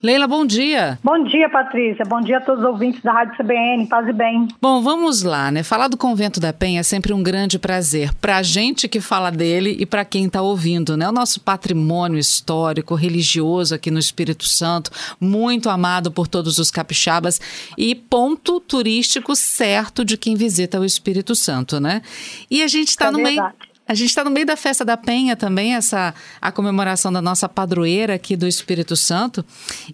[0.00, 0.96] Leila, bom dia.
[1.02, 2.04] Bom dia, Patrícia.
[2.04, 3.84] Bom dia a todos os ouvintes da Rádio CBN.
[3.88, 4.46] Paz e bem.
[4.60, 5.64] Bom, vamos lá, né?
[5.64, 9.28] Falar do Convento da Penha é sempre um grande prazer para a gente que fala
[9.28, 11.08] dele e para quem está ouvindo, né?
[11.08, 17.40] O nosso patrimônio histórico, religioso aqui no Espírito Santo, muito amado por todos os capixabas
[17.76, 22.02] e ponto turístico certo de quem visita o Espírito Santo, né?
[22.48, 23.42] E a gente está é no meio
[23.88, 27.48] a gente está no meio da festa da Penha também, essa a comemoração da nossa
[27.48, 29.42] padroeira aqui do Espírito Santo.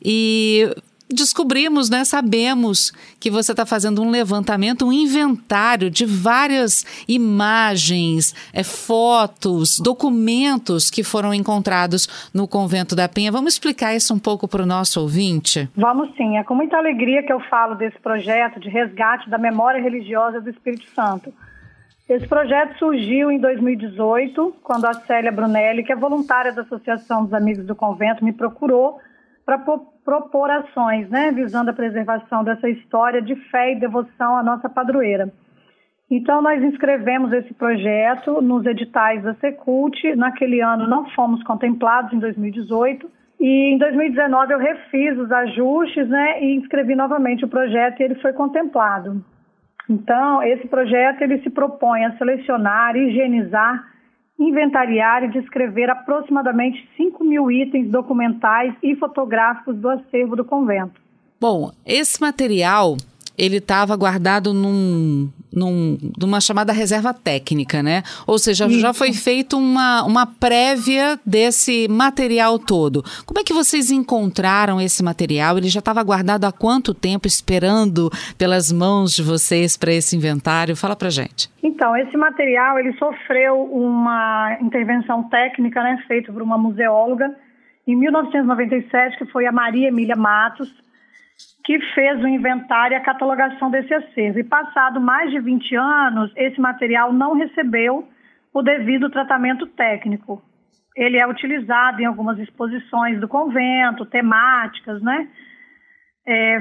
[0.05, 0.69] E
[1.09, 8.65] descobrimos, né, sabemos que você está fazendo um levantamento, um inventário de várias imagens, é,
[8.65, 13.31] fotos, documentos que foram encontrados no convento da Penha.
[13.31, 15.69] Vamos explicar isso um pouco para o nosso ouvinte?
[15.77, 16.37] Vamos sim.
[16.37, 20.50] É com muita alegria que eu falo desse projeto de resgate da memória religiosa do
[20.50, 21.33] Espírito Santo.
[22.06, 27.33] Esse projeto surgiu em 2018, quando a Célia Brunelli, que é voluntária da Associação dos
[27.33, 28.98] Amigos do Convento, me procurou
[29.47, 34.69] para propor ações, né, visando a preservação dessa história de fé e devoção à nossa
[34.69, 35.32] padroeira.
[36.10, 40.14] Então, nós inscrevemos esse projeto nos editais da Secult.
[40.14, 43.10] Naquele ano não fomos contemplados, em 2018.
[43.41, 48.14] E em 2019 eu refiz os ajustes né, e inscrevi novamente o projeto e ele
[48.16, 49.25] foi contemplado.
[49.89, 53.85] Então, esse projeto ele se propõe a selecionar, higienizar,
[54.39, 61.01] inventariar e descrever aproximadamente 5 mil itens documentais e fotográficos do acervo do convento.
[61.41, 62.97] Bom, esse material
[63.37, 68.03] ele estava guardado num, num, numa chamada reserva técnica, né?
[68.27, 73.03] Ou seja, já foi feita uma, uma prévia desse material todo.
[73.27, 75.59] Como é que vocês encontraram esse material?
[75.59, 80.77] Ele já estava guardado há quanto tempo esperando pelas mãos de vocês para esse inventário?
[80.77, 81.50] Fala para gente.
[81.62, 87.34] Então, esse material ele sofreu uma intervenção técnica, né, feita por uma museóloga
[87.87, 90.84] em 1997, que foi a Maria Emília Matos
[91.65, 94.39] que fez o inventário e a catalogação desse acervo.
[94.39, 98.06] E passado mais de 20 anos, esse material não recebeu
[98.53, 100.43] o devido tratamento técnico.
[100.97, 105.28] Ele é utilizado em algumas exposições do convento, temáticas, né?
[106.27, 106.59] É,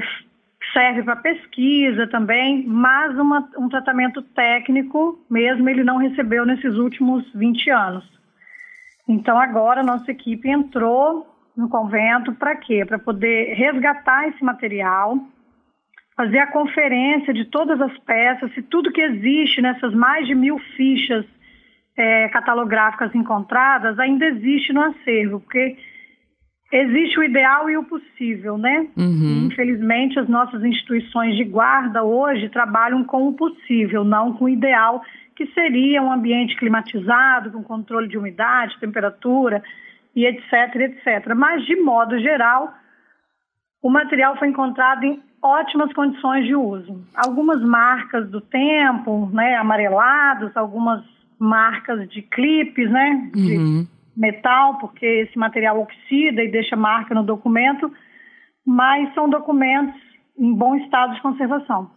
[0.72, 7.30] serve para pesquisa também, mas uma, um tratamento técnico mesmo ele não recebeu nesses últimos
[7.34, 8.04] 20 anos.
[9.08, 12.84] Então agora nossa equipe entrou no convento, para quê?
[12.84, 15.18] Para poder resgatar esse material,
[16.16, 20.58] fazer a conferência de todas as peças, se tudo que existe nessas mais de mil
[20.76, 21.24] fichas
[21.96, 25.76] é, catalográficas encontradas ainda existe no acervo, porque
[26.72, 28.88] existe o ideal e o possível, né?
[28.96, 29.46] Uhum.
[29.46, 35.02] Infelizmente, as nossas instituições de guarda hoje trabalham com o possível, não com o ideal,
[35.36, 39.62] que seria um ambiente climatizado, com controle de umidade, temperatura,
[40.14, 41.34] e etc, etc.
[41.34, 42.72] Mas, de modo geral,
[43.82, 47.04] o material foi encontrado em ótimas condições de uso.
[47.14, 51.04] Algumas marcas do tempo, né, amarelados, algumas
[51.38, 53.86] marcas de clipes, né, de uhum.
[54.16, 57.92] metal, porque esse material oxida e deixa marca no documento,
[58.64, 60.00] mas são documentos
[60.38, 61.90] em bom estado de conservação.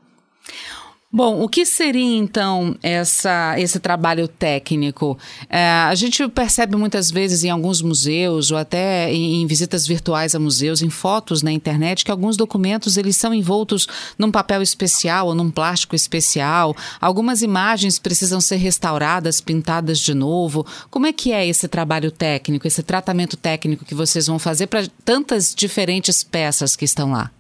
[1.10, 5.18] Bom, o que seria então essa, esse trabalho técnico?
[5.50, 10.36] É, a gente percebe muitas vezes em alguns museus ou até em, em, visitas virtuais
[10.36, 13.88] a museus, em fotos na internet, que alguns documentos eles são envoltos
[14.20, 16.76] num papel especial ou num plástico especial.
[17.00, 20.66] Algumas imagens precisam ser restauradas, pintadas de novo.
[20.92, 24.86] Como é que é esse trabalho técnico, esse tratamento técnico que vocês vão fazer para
[25.06, 27.32] tantas diferentes peças que estão lá?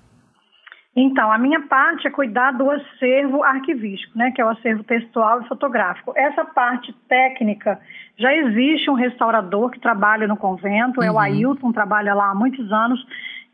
[0.99, 5.43] Então, a minha parte é cuidar do acervo arquivístico, né, que é o acervo textual
[5.43, 6.11] e fotográfico.
[6.15, 7.79] Essa parte técnica,
[8.17, 11.05] já existe um restaurador que trabalha no convento, uhum.
[11.05, 11.19] é o uhum.
[11.19, 12.99] Ailton, trabalha lá há muitos anos,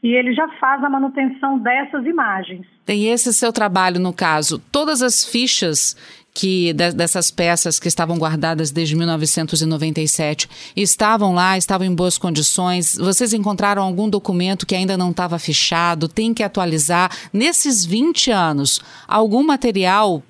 [0.03, 2.67] e ele já faz a manutenção dessas imagens.
[2.85, 5.95] Tem esse seu trabalho, no caso, todas as fichas
[6.33, 12.97] que dessas peças que estavam guardadas desde 1997 estavam lá, estavam em boas condições.
[12.97, 16.07] Vocês encontraram algum documento que ainda não estava fichado?
[16.07, 17.11] Tem que atualizar.
[17.31, 20.23] Nesses 20 anos, algum material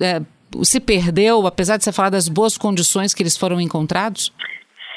[0.00, 0.22] é,
[0.62, 4.32] se perdeu, apesar de você falar das boas condições que eles foram encontrados?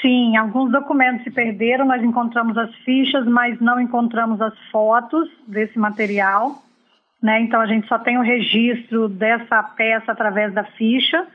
[0.03, 1.85] Sim, alguns documentos se perderam.
[1.85, 6.61] Nós encontramos as fichas, mas não encontramos as fotos desse material.
[7.21, 7.39] Né?
[7.39, 11.25] Então a gente só tem o registro dessa peça através da ficha.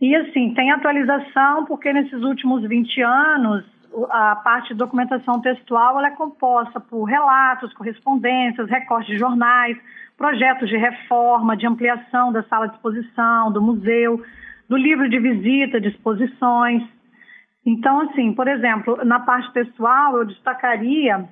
[0.00, 3.64] E assim, tem atualização porque nesses últimos 20 anos
[4.10, 9.76] a parte de documentação textual ela é composta por relatos, correspondências, recortes de jornais,
[10.16, 14.22] projetos de reforma, de ampliação da sala de exposição, do museu,
[14.68, 16.82] do livro de visita, de exposições.
[17.68, 21.28] Então, assim, por exemplo, na parte textual, eu destacaria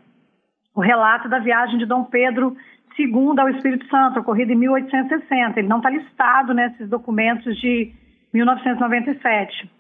[0.75, 2.55] o relato da viagem de Dom Pedro
[2.99, 5.59] II ao Espírito Santo, ocorrida em 1860.
[5.59, 7.91] Ele não está listado nesses documentos de
[8.35, 9.71] 1997.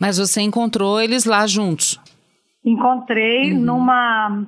[0.00, 1.96] Mas você encontrou eles lá juntos?
[2.64, 3.60] Encontrei uhum.
[3.60, 4.46] numa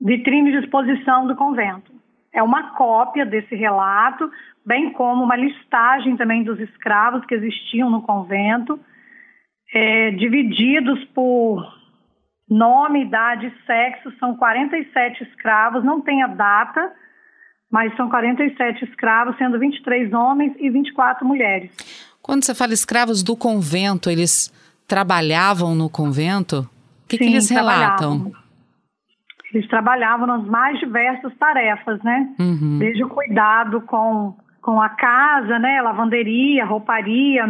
[0.00, 1.92] vitrine de exposição do convento.
[2.32, 4.30] É uma cópia desse relato,
[4.64, 8.80] bem como uma listagem também dos escravos que existiam no convento,
[9.74, 11.60] é, divididos por
[12.48, 14.12] nome, idade e sexo.
[14.20, 16.92] São 47 escravos, não tem a data,
[17.68, 21.72] mas são 47 escravos, sendo 23 homens e 24 mulheres.
[22.22, 24.52] Quando você fala escravos do convento, eles
[24.86, 26.60] trabalhavam no convento?
[27.04, 28.32] O que, Sim, que eles relatam?
[29.52, 32.32] Eles trabalhavam nas mais diversas tarefas, né?
[32.38, 32.78] Uhum.
[32.78, 35.82] Desde o cuidado com, com a casa, né?
[35.82, 37.46] Lavanderia, rouparia,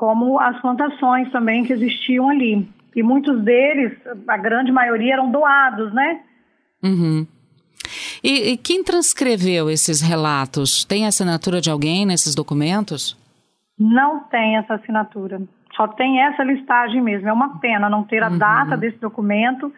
[0.00, 2.66] como as plantações também que existiam ali.
[2.96, 3.92] E muitos deles,
[4.26, 6.22] a grande maioria, eram doados, né?
[6.82, 7.26] Uhum.
[8.24, 10.86] E, e quem transcreveu esses relatos?
[10.86, 13.14] Tem assinatura de alguém nesses documentos?
[13.78, 15.42] Não tem essa assinatura.
[15.76, 17.28] Só tem essa listagem mesmo.
[17.28, 18.38] É uma pena não ter a uhum.
[18.38, 19.70] data desse documento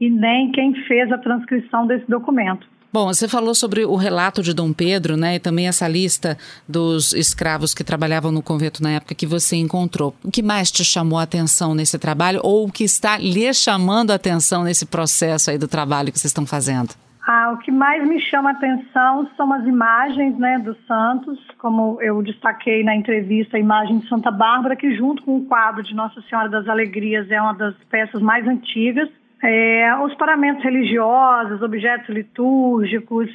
[0.00, 2.66] e nem quem fez a transcrição desse documento.
[2.96, 6.34] Bom, você falou sobre o relato de Dom Pedro, né, e também essa lista
[6.66, 10.14] dos escravos que trabalhavam no convento na época que você encontrou.
[10.24, 14.12] O que mais te chamou a atenção nesse trabalho ou o que está lhe chamando
[14.12, 16.94] a atenção nesse processo aí do trabalho que vocês estão fazendo?
[17.26, 22.00] Ah, o que mais me chama a atenção são as imagens né, dos santos, como
[22.00, 25.94] eu destaquei na entrevista, a imagem de Santa Bárbara, que junto com o quadro de
[25.94, 29.10] Nossa Senhora das Alegrias é uma das peças mais antigas.
[29.42, 33.30] É, os paramentos religiosos, objetos litúrgicos,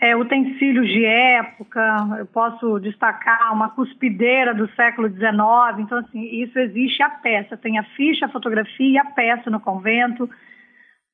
[0.00, 1.80] é, utensílios de época,
[2.18, 5.30] eu posso destacar uma cuspideira do século XIX,
[5.78, 9.60] então assim, isso existe a peça, tem a ficha, a fotografia e a peça no
[9.60, 10.28] convento,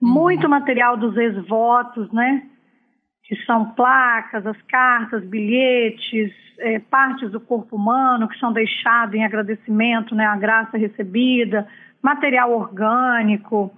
[0.01, 0.13] Uhum.
[0.13, 2.43] Muito material dos ex-votos, né?
[3.25, 9.25] Que são placas, as cartas, bilhetes, é, partes do corpo humano que são deixados em
[9.25, 10.25] agradecimento, né?
[10.25, 11.67] A graça recebida,
[12.03, 13.73] material orgânico,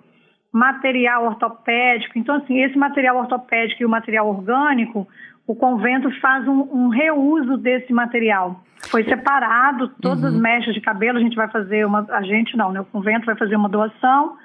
[0.52, 2.18] material ortopédico.
[2.18, 5.06] Então, assim, esse material ortopédico e o material orgânico,
[5.46, 8.62] o convento faz um, um reuso desse material.
[8.90, 10.28] Foi separado, todas uhum.
[10.28, 12.06] as mechas de cabelo, a gente vai fazer uma.
[12.10, 12.80] A gente não, né?
[12.80, 14.36] O convento vai fazer uma doação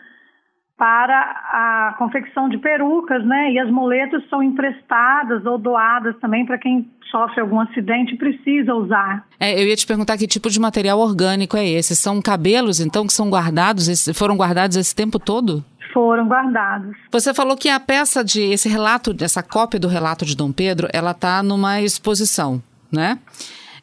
[0.77, 3.51] para a confecção de perucas, né?
[3.53, 8.73] E as muletas são emprestadas ou doadas também para quem sofre algum acidente e precisa
[8.73, 9.25] usar.
[9.39, 11.95] É, eu ia te perguntar que tipo de material orgânico é esse?
[11.95, 15.63] São cabelos, então, que são guardados, foram guardados esse tempo todo?
[15.95, 16.93] Foram guardados.
[17.09, 20.89] Você falou que a peça de esse relato, essa cópia do relato de Dom Pedro,
[20.91, 22.61] ela está numa exposição,
[22.91, 23.17] né?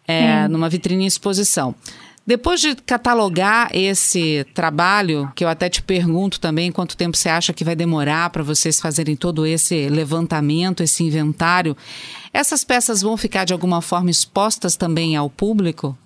[0.06, 1.74] É, numa vitrine exposição.
[2.26, 7.54] Depois de catalogar esse trabalho, que eu até te pergunto também quanto tempo você acha
[7.54, 11.74] que vai demorar para vocês fazerem todo esse levantamento, esse inventário,
[12.30, 15.96] essas peças vão ficar de alguma forma expostas também ao público?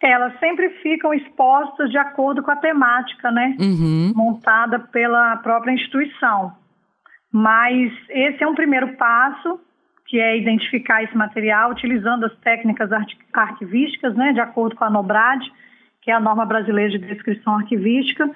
[0.00, 3.56] Elas sempre ficam expostas de acordo com a temática, né?
[3.58, 4.12] Uhum.
[4.14, 6.52] Montada pela própria instituição.
[7.32, 9.60] Mas esse é um primeiro passo
[10.08, 12.90] que é identificar esse material utilizando as técnicas
[13.32, 15.52] arquivísticas, né, de acordo com a NOBRAD,
[16.00, 18.30] que é a norma brasileira de descrição arquivística.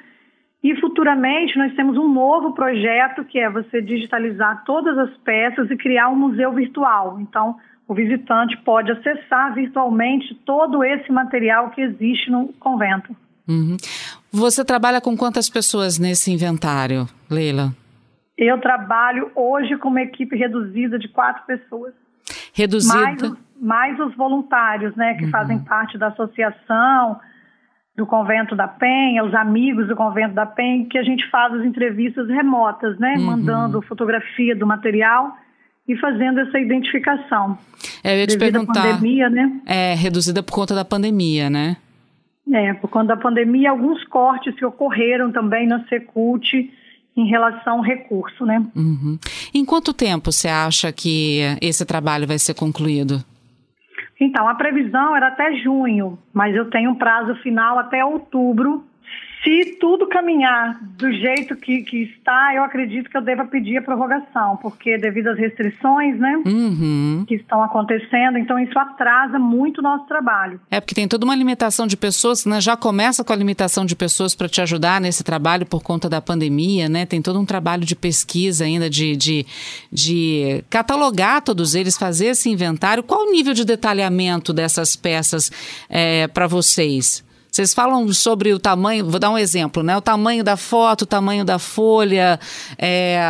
[0.62, 5.76] E futuramente nós temos um novo projeto que é você digitalizar todas as peças e
[5.76, 7.18] criar um museu virtual.
[7.18, 13.14] Então, o visitante pode acessar virtualmente todo esse material que existe no convento.
[13.48, 13.76] Uhum.
[14.32, 17.72] Você trabalha com quantas pessoas nesse inventário, Leila?
[18.38, 21.92] Eu trabalho hoje com uma equipe reduzida de quatro pessoas.
[22.54, 22.94] Reduzida?
[22.94, 25.30] Mais, mais os voluntários, né, que uhum.
[25.30, 27.20] fazem parte da associação,
[27.94, 31.64] do Convento da Penha, os amigos do Convento da Penha, que a gente faz as
[31.64, 33.26] entrevistas remotas, né, uhum.
[33.26, 35.36] mandando fotografia do material
[35.86, 37.58] e fazendo essa identificação.
[38.02, 38.80] É, eu ia te perguntar.
[38.80, 39.60] À pandemia, né?
[39.66, 41.76] É, reduzida por conta da pandemia, né?
[42.52, 46.52] É, por conta da pandemia, alguns cortes que ocorreram também na Secult
[47.16, 48.64] em relação ao recurso, né?
[48.74, 49.18] Uhum.
[49.54, 53.22] Em quanto tempo você acha que esse trabalho vai ser concluído?
[54.20, 58.84] Então, a previsão era até junho, mas eu tenho um prazo final até outubro
[59.42, 63.82] Se tudo caminhar do jeito que, que está, eu acredito que eu deva pedir a
[63.82, 67.24] prorrogação, porque devido às restrições, né, Uhum.
[67.26, 70.60] que estão acontecendo, então isso atrasa muito o nosso trabalho.
[70.70, 72.60] É porque tem toda uma limitação de pessoas, né?
[72.60, 76.20] Já começa com a limitação de pessoas para te ajudar nesse trabalho por conta da
[76.20, 77.04] pandemia, né?
[77.04, 79.44] Tem todo um trabalho de pesquisa ainda, de, de,
[79.90, 83.02] de catalogar todos eles, fazer esse inventário.
[83.02, 85.50] Qual o nível de detalhamento dessas peças
[86.32, 87.24] para vocês?
[87.52, 89.94] Vocês falam sobre o tamanho, vou dar um exemplo, né?
[89.94, 92.40] O tamanho da foto, o tamanho da folha,
[92.78, 93.20] é,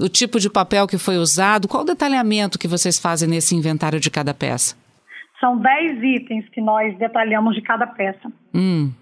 [0.00, 1.66] o tipo de papel que foi usado.
[1.66, 4.76] Qual o detalhamento que vocês fazem nesse inventário de cada peça?
[5.40, 8.30] São 10 itens que nós detalhamos de cada peça.
[8.54, 8.92] Hum.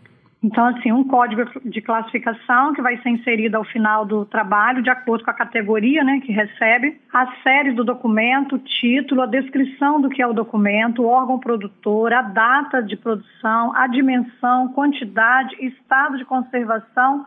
[0.44, 4.90] Então, assim, um código de classificação que vai ser inserido ao final do trabalho, de
[4.90, 10.02] acordo com a categoria né, que recebe, a série do documento, o título, a descrição
[10.02, 15.56] do que é o documento, o órgão produtor, a data de produção, a dimensão, quantidade,
[15.64, 17.24] estado de conservação,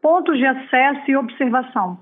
[0.00, 1.98] pontos de acesso e observação.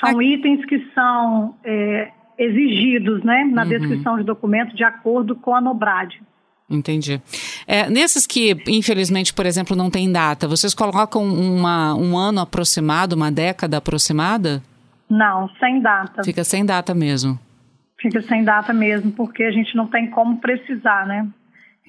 [0.00, 5.60] São itens que são é, exigidos né, na descrição de documento de acordo com a
[5.60, 6.20] NOBRAD.
[6.72, 7.20] Entendi.
[7.66, 13.14] É, nesses que, infelizmente, por exemplo, não tem data, vocês colocam uma, um ano aproximado,
[13.14, 14.62] uma década aproximada?
[15.08, 16.24] Não, sem data.
[16.24, 17.38] Fica sem data mesmo.
[18.00, 21.28] Fica sem data mesmo, porque a gente não tem como precisar, né?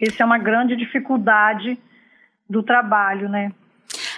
[0.02, 1.80] Essa é uma grande dificuldade
[2.50, 3.52] do trabalho, né?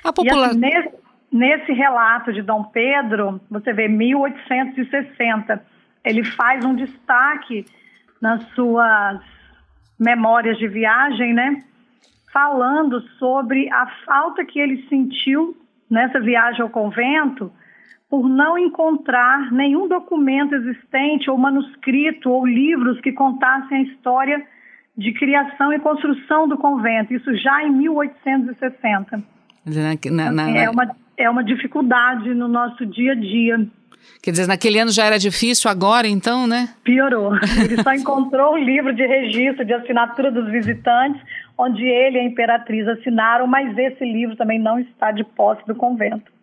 [0.03, 0.47] A popula...
[0.47, 0.89] Assim, nesse,
[1.31, 5.63] nesse relato de Dom Pedro, você vê 1860,
[6.03, 7.65] ele faz um destaque
[8.19, 9.21] nas suas
[9.99, 11.63] memórias de viagem, né?
[12.31, 15.55] Falando sobre a falta que ele sentiu
[15.89, 17.51] nessa viagem ao convento
[18.09, 24.45] por não encontrar nenhum documento existente ou manuscrito ou livros que contassem a história
[24.97, 29.21] de criação e construção do convento, isso já em 1860.
[29.65, 30.57] Na, na, na...
[30.57, 33.67] É, uma, é uma dificuldade no nosso dia a dia.
[34.21, 36.69] Quer dizer, naquele ano já era difícil, agora então, né?
[36.83, 37.33] Piorou.
[37.63, 41.21] Ele só encontrou o livro de registro de assinatura dos visitantes,
[41.57, 45.75] onde ele e a imperatriz assinaram, mas esse livro também não está de posse do
[45.75, 46.34] convento.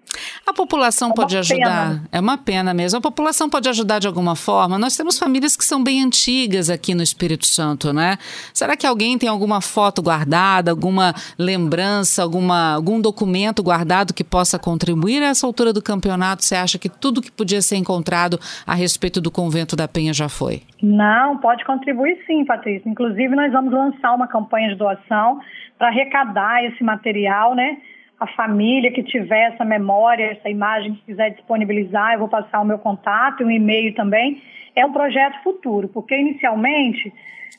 [0.47, 1.89] A população é pode ajudar.
[1.91, 2.03] Pena.
[2.11, 2.99] É uma pena mesmo.
[2.99, 4.79] A população pode ajudar de alguma forma.
[4.79, 8.17] Nós temos famílias que são bem antigas aqui no Espírito Santo, né?
[8.53, 14.59] Será que alguém tem alguma foto guardada, alguma lembrança, alguma, algum documento guardado que possa
[14.59, 16.45] contribuir a essa altura do campeonato?
[16.45, 20.29] Você acha que tudo que podia ser encontrado a respeito do convento da Penha já
[20.29, 20.63] foi?
[20.83, 22.89] Não, pode contribuir sim, Patrícia.
[22.89, 25.41] Inclusive, nós vamos lançar uma campanha de doação
[25.79, 27.77] para arrecadar esse material, né?
[28.23, 32.65] A família que tiver essa memória, essa imagem que quiser disponibilizar, eu vou passar o
[32.65, 34.41] meu contato e um e-mail também.
[34.77, 37.13] É um projeto futuro, porque inicialmente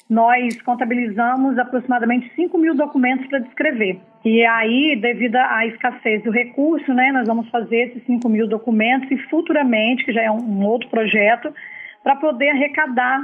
[0.09, 3.99] nós contabilizamos aproximadamente 5 mil documentos para descrever.
[4.23, 9.11] E aí, devido à escassez do recurso, né, nós vamos fazer esses 5 mil documentos
[9.11, 11.53] e futuramente, que já é um, outro projeto,
[12.01, 13.19] para poder arrecadar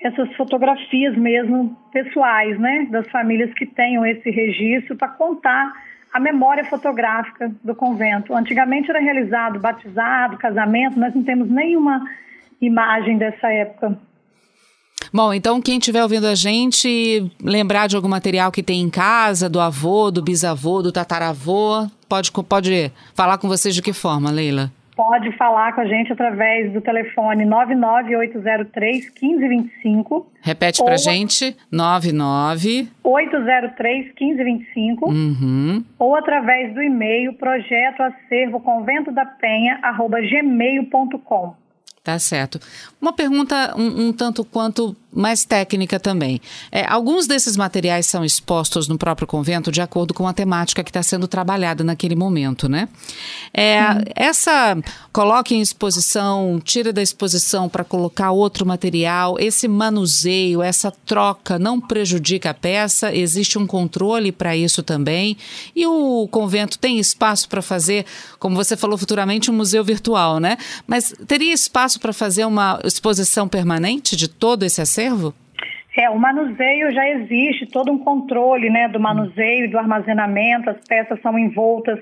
[0.00, 5.72] essas fotografias mesmo pessoais, né, das famílias que tenham esse registro para contar
[6.14, 8.32] a memória fotográfica do convento.
[8.36, 12.08] Antigamente era realizado batizado, casamento, nós não temos nenhuma
[12.60, 13.98] imagem dessa época.
[15.12, 19.50] Bom, então quem estiver ouvindo a gente, lembrar de algum material que tem em casa,
[19.50, 24.70] do avô, do bisavô, do tataravô, pode, pode falar com vocês de que forma, Leila?
[24.96, 30.26] Pode falar com a gente através do telefone 99803 1525.
[30.40, 35.10] Repete pra gente, 99 803 1525.
[35.10, 35.84] Uhum.
[35.98, 41.63] Ou através do e-mail projeto acervo convento da penha arroba gmail.com.
[42.04, 42.60] Tá certo.
[43.00, 46.40] Uma pergunta um, um, tanto quanto mais técnica também.
[46.70, 50.90] É, alguns desses materiais são expostos no próprio convento de acordo com a temática que
[50.90, 52.88] está sendo trabalhada naquele momento, né?
[53.54, 53.80] É,
[54.14, 54.76] essa
[55.12, 61.80] coloca em exposição, tira da exposição para colocar outro material, esse manuseio, essa troca não
[61.80, 65.36] prejudica a peça, existe um controle para isso também.
[65.74, 68.04] E o convento tem espaço para fazer,
[68.38, 70.58] como você falou futuramente, um museu virtual, né?
[70.86, 75.34] Mas teria espaço para fazer uma exposição permanente de todo esse acervo?
[75.96, 80.80] É, o manuseio já existe, todo um controle né, do manuseio e do armazenamento, as
[80.88, 82.00] peças são envoltas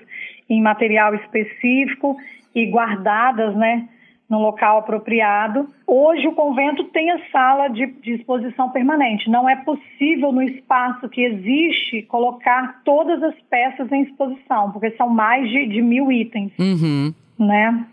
[0.49, 2.17] em material específico
[2.55, 3.87] e guardadas né,
[4.29, 5.69] no local apropriado.
[5.87, 9.29] Hoje o convento tem a sala de, de exposição permanente.
[9.29, 15.11] Não é possível no espaço que existe colocar todas as peças em exposição, porque são
[15.11, 16.51] mais de, de mil itens.
[16.59, 17.13] Uhum.
[17.39, 17.85] Né?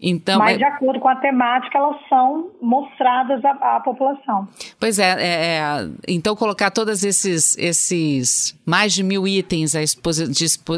[0.00, 0.58] Então, Mas, é...
[0.58, 4.46] de acordo com a temática, elas são mostradas à, à população.
[4.78, 10.24] Pois é, é, é, então colocar todos esses, esses mais de mil itens exposi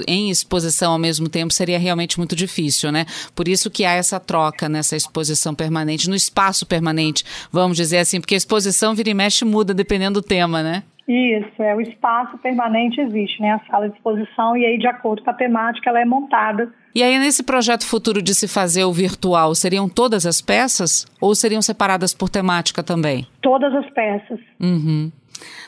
[0.07, 3.07] em exposição ao mesmo tempo seria realmente muito difícil, né?
[3.35, 8.21] Por isso que há essa troca nessa exposição permanente, no espaço permanente, vamos dizer assim,
[8.21, 10.85] porque a exposição vira e mexe muda dependendo do tema, né?
[11.09, 13.53] Isso, é o espaço permanente existe, né?
[13.53, 16.73] A sala de exposição e aí de acordo com a temática ela é montada.
[16.95, 21.35] E aí nesse projeto futuro de se fazer o virtual, seriam todas as peças ou
[21.35, 23.26] seriam separadas por temática também?
[23.42, 24.40] Todas as peças.
[24.61, 25.12] Uhum.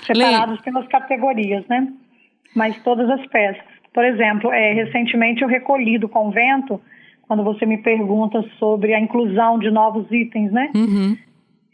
[0.07, 0.63] Separadas Le...
[0.65, 1.89] pelas categorias, né?
[2.55, 3.63] Mas todas as peças.
[3.93, 6.81] Por exemplo, é, recentemente eu recolhi do convento,
[7.27, 10.71] quando você me pergunta sobre a inclusão de novos itens, né?
[10.75, 11.17] Uhum.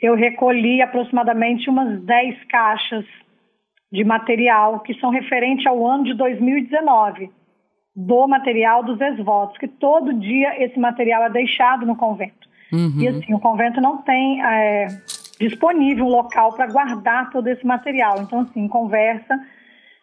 [0.00, 3.04] Eu recolhi aproximadamente umas 10 caixas
[3.90, 7.30] de material que são referentes ao ano de 2019,
[7.96, 12.46] do material dos ex-votos, que todo dia esse material é deixado no convento.
[12.70, 13.00] Uhum.
[13.00, 14.88] E assim, o convento não tem é,
[15.40, 18.20] disponível um local para guardar todo esse material.
[18.20, 19.40] Então, assim, conversa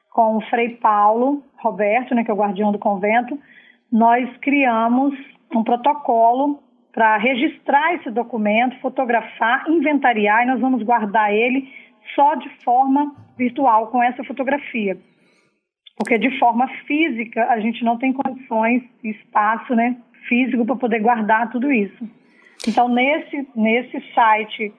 [0.09, 3.37] com o Frei Paulo Roberto, né, que é o guardião do convento,
[3.91, 5.13] nós criamos
[5.53, 6.59] um protocolo
[6.91, 11.67] para registrar esse documento, fotografar, inventariar e nós vamos guardar ele
[12.15, 14.97] só de forma virtual com essa fotografia.
[15.95, 19.97] Porque de forma física a gente não tem condições, espaço, né,
[20.27, 22.07] físico para poder guardar tudo isso.
[22.67, 24.73] Então nesse nesse site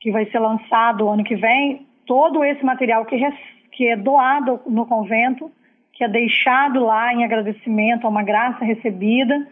[0.00, 3.16] que vai ser lançado ano que vem, todo esse material que
[3.72, 5.50] que é doado no convento,
[5.92, 9.46] que é deixado lá em agradecimento a uma graça recebida,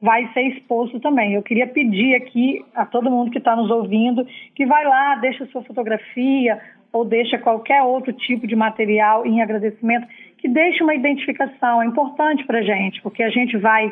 [0.00, 1.32] vai ser exposto também.
[1.32, 5.46] Eu queria pedir aqui a todo mundo que está nos ouvindo que vai lá, deixa
[5.46, 6.60] sua fotografia
[6.92, 10.06] ou deixa qualquer outro tipo de material em agradecimento,
[10.44, 11.80] que deixe uma identificação.
[11.80, 13.90] É importante para a gente, porque a gente vai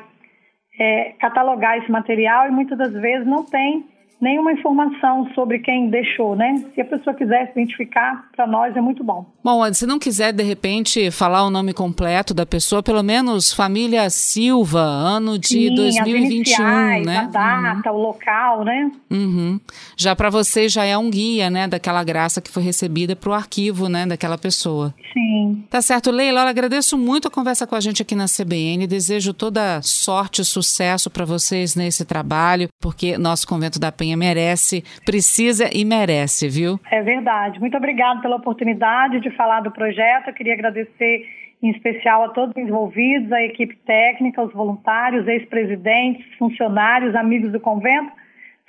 [0.79, 3.87] é, catalogar esse material e muitas das vezes não tem
[4.23, 6.65] nenhuma informação sobre quem deixou, né?
[6.77, 9.27] Se a pessoa quiser se identificar, para nós é muito bom.
[9.43, 14.09] Bom, se não quiser, de repente, falar o nome completo da pessoa, pelo menos família
[14.09, 17.19] Silva, ano de Sim, 2021, iniciais, né?
[17.19, 17.99] A data, uhum.
[17.99, 18.93] o local, né?
[19.11, 19.61] Uhum.
[19.97, 23.35] Já para você já é um guia, né, daquela graça que foi recebida para o
[23.35, 24.95] arquivo, né, daquela pessoa.
[25.13, 25.65] Sim.
[25.69, 29.35] Tá certo, Leila, eu agradeço muito a conversa com a gente aqui na CBN, desejo
[29.35, 35.69] toda sorte e sucesso para vocês nesse trabalho, porque nosso Convento da Penha merece, precisa
[35.73, 36.79] e merece, viu?
[36.91, 37.61] É verdade.
[37.61, 40.29] Muito obrigada pela oportunidade de falar do projeto.
[40.29, 41.27] Eu queria agradecer
[41.63, 47.61] em especial a todos os envolvidos, a equipe técnica, os voluntários, ex-presidentes, funcionários, amigos do
[47.61, 48.11] convento,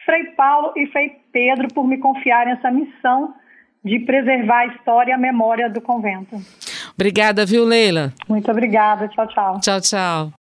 [0.06, 3.34] Frei Paulo e Frei Pedro por me confiarem essa missão
[3.84, 6.38] de preservar a história e a memória do convento.
[6.94, 8.14] Obrigada, viu, Leila?
[8.30, 9.08] Muito obrigada.
[9.08, 9.60] Tchau, tchau.
[9.60, 10.43] Tchau, tchau.